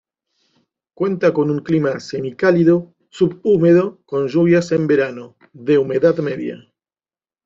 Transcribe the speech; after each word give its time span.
Cuenta 0.95 1.31
con 1.31 1.51
un 1.51 1.59
clima 1.59 1.99
semicálido 1.99 2.91
subhúmedo 3.11 4.01
con 4.07 4.27
lluvias 4.29 4.71
en 4.71 4.87
verano, 4.87 5.35
de 5.53 5.77
humedad 5.77 6.17
media. 6.17 6.57